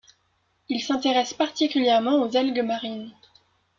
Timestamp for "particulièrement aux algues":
1.35-2.65